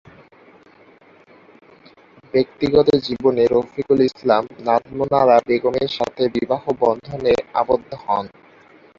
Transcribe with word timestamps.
ব্যক্তিগত 2.33 2.87
জীবনে 3.07 3.43
রফিকুল 3.45 3.99
ইসলাম, 4.01 4.43
নাজমুন 4.59 5.11
আরা 5.13 5.37
বেগমের 5.47 5.89
সাথে 5.97 6.23
বিবাহ 6.27 6.63
বন্ধনে 6.81 7.33
আবদ্ধ 7.53 7.91
হন। 8.03 8.25